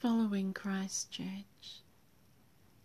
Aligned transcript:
following 0.00 0.54
Christchurch. 0.54 1.82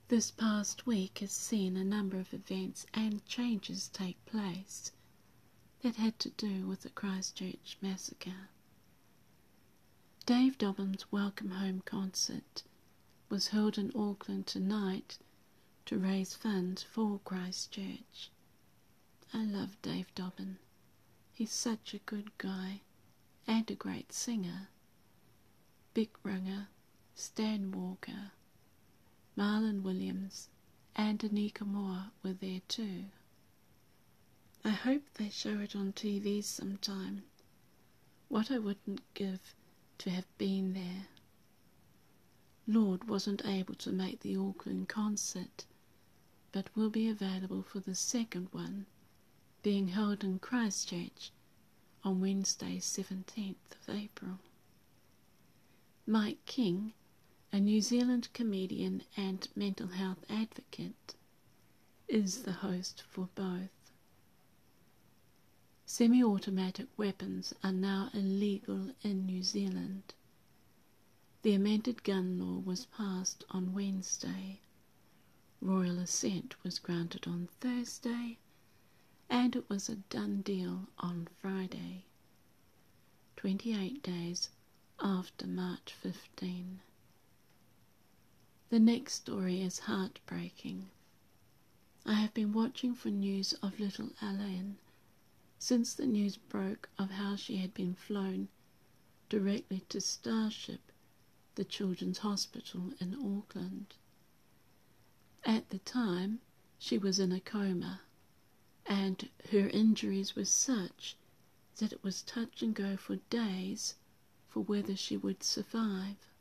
This 0.08 0.32
past 0.32 0.88
week 0.88 1.20
has 1.20 1.32
seen 1.32 1.78
a 1.78 1.84
number 1.84 2.18
of 2.18 2.34
events 2.34 2.88
and 2.92 3.24
changes 3.28 3.88
take 3.90 4.26
place 4.26 4.92
that 5.84 5.98
had 5.98 6.18
to 6.20 6.32
do 6.32 6.66
with 6.66 6.82
the 6.82 6.90
Christchurch 6.90 7.78
massacre. 7.82 8.50
Dave 10.26 10.58
Dobbyn's 10.58 11.12
Welcome 11.12 11.52
Home 11.52 11.84
concert 11.86 12.64
was 13.30 13.50
held 13.50 13.78
in 13.78 13.92
Auckland 13.96 14.48
tonight 14.48 15.20
to 15.86 16.00
raise 16.00 16.34
funds 16.34 16.82
for 16.82 17.20
Christchurch. 17.24 18.32
I 19.32 19.44
love 19.46 19.80
Dave 19.84 20.14
Dobbyn. 20.16 20.58
He's 21.32 21.52
such 21.52 21.94
a 21.94 22.00
good 22.00 22.36
guy 22.40 22.82
and 23.46 23.70
a 23.70 23.76
great 23.76 24.12
singer. 24.12 24.70
Bic 25.94 26.12
Runga, 26.24 26.70
Stan 27.16 27.72
Walker, 27.72 28.32
Marlon 29.38 29.84
Williams, 29.84 30.50
and 30.96 31.20
Anika 31.20 31.66
Moa 31.66 32.12
were 32.24 32.34
there 32.34 32.62
too. 32.68 33.06
I 34.64 34.72
hope 34.72 35.04
they 35.14 35.30
show 35.30 35.60
it 35.60 35.76
on 35.76 35.94
TV 35.94 36.44
sometime. 36.44 37.24
What 38.30 38.50
I 38.50 38.58
wouldn't 38.58 39.02
give 39.14 39.54
to 40.00 40.10
have 40.10 40.26
been 40.38 40.74
there. 40.74 41.08
Lorde 42.66 43.08
wasn't 43.08 43.46
able 43.46 43.76
to 43.76 43.92
make 43.92 44.22
the 44.22 44.36
Auckland 44.36 44.90
concert, 44.90 45.66
but 46.52 46.76
will 46.76 46.90
be 46.90 47.08
available 47.08 47.62
for 47.62 47.80
the 47.80 47.96
second 47.96 48.48
one, 48.52 48.86
being 49.62 49.90
held 49.90 50.24
in 50.24 50.40
Christchurch 50.40 51.32
on 52.04 52.22
Wednesday, 52.22 52.78
17th 52.78 53.56
of 53.82 53.96
April. 53.96 54.40
Mike 56.06 56.44
King, 56.46 56.94
a 57.54 57.60
New 57.60 57.80
Zealand 57.80 58.28
comedian 58.34 59.04
and 59.16 59.48
mental 59.56 59.86
health 59.86 60.26
advocate, 60.28 61.14
is 62.08 62.42
the 62.42 62.52
host 62.52 63.04
for 63.08 63.30
both. 63.36 63.92
Semi 65.86 66.24
automatic 66.24 66.88
weapons 66.98 67.54
are 67.64 67.72
now 67.72 68.10
illegal 68.12 68.90
in 69.04 69.28
New 69.28 69.44
Zealand. 69.44 70.16
The 71.44 71.54
amended 71.54 72.04
gun 72.04 72.40
law 72.40 72.58
was 72.60 72.88
passed 72.88 73.44
on 73.52 73.76
Wednesday. 73.76 74.60
Royal 75.62 76.00
assent 76.00 76.56
was 76.64 76.80
granted 76.80 77.28
on 77.28 77.50
Thursday, 77.62 78.40
and 79.30 79.56
it 79.56 79.70
was 79.70 79.90
a 79.90 79.98
done 79.98 80.42
deal 80.42 80.88
on 80.98 81.28
Friday, 81.40 82.06
28 83.36 84.02
days 84.02 84.50
after 85.00 85.46
March 85.46 85.94
15. 86.02 86.80
The 88.74 88.80
next 88.80 89.14
story 89.14 89.62
is 89.62 89.86
heartbreaking. 89.86 90.90
I 92.08 92.16
have 92.16 92.34
been 92.34 92.54
watching 92.54 92.96
for 92.96 93.10
news 93.10 93.54
of 93.62 93.80
little 93.80 94.10
Elaine 94.20 94.80
since 95.60 95.94
the 95.94 96.08
news 96.08 96.38
broke 96.38 96.90
of 96.98 97.12
how 97.12 97.36
she 97.36 97.58
had 97.58 97.76
been 97.76 97.94
flown 97.94 98.48
directly 99.30 99.82
to 99.90 100.02
Starship 100.02 100.92
the 101.54 101.64
Children's 101.64 102.18
Hospital 102.18 102.96
in 103.00 103.14
Auckland. 103.14 103.94
At 105.46 105.70
the 105.70 105.78
time, 105.78 106.42
she 106.80 106.98
was 106.98 107.20
in 107.20 107.32
a 107.32 107.40
coma, 107.40 108.02
and 108.88 109.30
her 109.52 109.70
injuries 109.70 110.36
were 110.36 110.46
such 110.46 111.16
that 111.76 111.94
it 111.94 112.04
was 112.04 112.24
touch 112.24 112.64
and 112.64 112.74
go 112.74 112.98
for 112.98 113.18
days 113.30 113.94
for 114.50 114.62
whether 114.62 114.96
she 114.96 115.16
would 115.16 115.44
survive. 115.44 116.33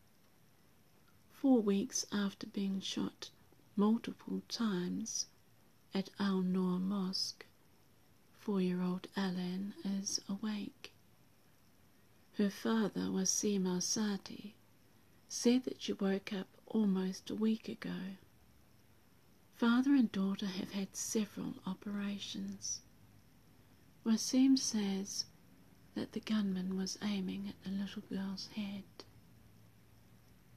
Four 1.42 1.60
weeks 1.60 2.06
after 2.12 2.46
being 2.46 2.80
shot 2.80 3.30
multiple 3.74 4.42
times 4.48 5.26
at 5.92 6.08
Al 6.20 6.40
Noor 6.40 6.78
Mosque, 6.78 7.44
four-year-old 8.38 9.08
Alen 9.16 9.72
is 9.84 10.20
awake. 10.28 10.92
Her 12.34 12.48
father, 12.48 13.10
Wasim 13.10 13.66
Al-Sati, 13.66 14.54
said 15.28 15.64
that 15.64 15.82
she 15.82 15.94
woke 15.94 16.32
up 16.32 16.46
almost 16.68 17.28
a 17.28 17.34
week 17.34 17.68
ago. 17.68 18.14
Father 19.56 19.96
and 19.96 20.12
daughter 20.12 20.46
have 20.46 20.70
had 20.70 20.94
several 20.94 21.54
operations. 21.66 22.82
Wasim 24.06 24.56
says 24.56 25.24
that 25.96 26.12
the 26.12 26.20
gunman 26.20 26.76
was 26.76 26.98
aiming 27.02 27.48
at 27.48 27.60
the 27.64 27.70
little 27.70 28.02
girl's 28.08 28.46
head. 28.54 28.84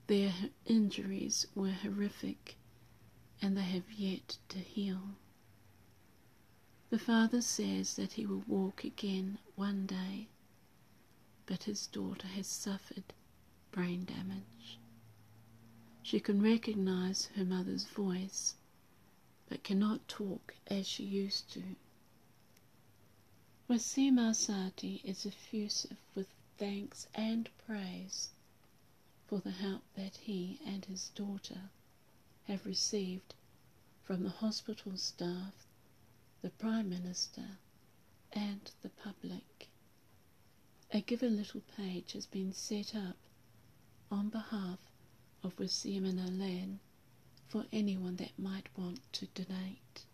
Their 0.07 0.51
injuries 0.67 1.47
were 1.55 1.71
horrific 1.71 2.57
and 3.41 3.57
they 3.57 3.63
have 3.63 3.91
yet 3.91 4.37
to 4.49 4.59
heal. 4.59 5.15
The 6.91 6.99
father 6.99 7.41
says 7.41 7.95
that 7.95 8.13
he 8.13 8.27
will 8.27 8.43
walk 8.47 8.83
again 8.83 9.39
one 9.55 9.87
day, 9.87 10.29
but 11.47 11.63
his 11.63 11.87
daughter 11.87 12.27
has 12.27 12.45
suffered 12.45 13.13
brain 13.71 14.05
damage. 14.05 14.77
She 16.03 16.19
can 16.19 16.39
recognize 16.39 17.25
her 17.35 17.43
mother's 17.43 17.85
voice, 17.85 18.55
but 19.49 19.63
cannot 19.63 20.07
talk 20.07 20.53
as 20.67 20.87
she 20.87 21.03
used 21.03 21.51
to. 21.53 21.63
Wasim 23.67 24.19
Asati 24.19 25.03
is 25.03 25.25
effusive 25.25 25.97
with 26.13 26.27
thanks 26.57 27.07
and 27.15 27.49
praise 27.65 28.29
for 29.27 29.39
the 29.39 29.51
help 29.51 29.81
that 29.95 30.15
he 30.17 30.59
and 30.65 30.85
his 30.85 31.09
daughter 31.09 31.69
have 32.47 32.65
received 32.65 33.33
from 34.03 34.23
the 34.23 34.29
hospital 34.29 34.95
staff, 34.97 35.65
the 36.41 36.49
Prime 36.51 36.89
Minister, 36.89 37.57
and 38.31 38.71
the 38.81 38.89
public. 38.89 39.69
A 40.91 41.01
Givealittle 41.01 41.63
page 41.75 42.11
has 42.13 42.27
been 42.27 42.53
set 42.53 42.95
up 42.95 43.17
on 44.11 44.29
behalf 44.29 44.79
of 45.43 45.55
Wasim 45.57 46.05
and 46.05 46.19
Alen 46.19 46.77
for 47.47 47.65
anyone 47.71 48.17
that 48.17 48.37
might 48.37 48.67
want 48.77 48.99
to 49.13 49.25
donate. 49.27 50.05